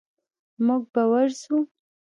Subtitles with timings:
[0.65, 1.55] موږ به ورسو.